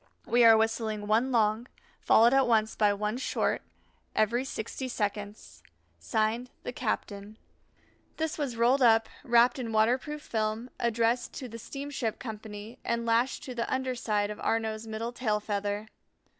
We 0.25 0.43
are 0.43 0.57
whistling 0.57 1.05
one 1.05 1.31
long, 1.31 1.67
followed 1.99 2.33
at 2.33 2.47
once 2.47 2.75
by 2.75 2.91
one 2.91 3.17
short, 3.19 3.61
every 4.15 4.43
sixty 4.45 4.87
seconds. 4.87 5.61
(Signed) 5.99 6.49
THE 6.63 6.73
CAPTAIN. 6.73 7.37
This 8.17 8.35
was 8.35 8.57
rolled 8.57 8.81
up, 8.81 9.07
wrapped 9.23 9.59
in 9.59 9.71
waterproof 9.71 10.23
film, 10.23 10.71
addressed 10.79 11.33
to 11.33 11.47
the 11.47 11.59
Steamship 11.59 12.17
Company, 12.17 12.79
and 12.83 13.05
lashed 13.05 13.43
to 13.43 13.53
the 13.53 13.71
under 13.71 13.93
side 13.93 14.31
of 14.31 14.39
Arnaux's 14.39 14.87
middle 14.87 15.11
tail 15.11 15.39
feather. 15.39 15.85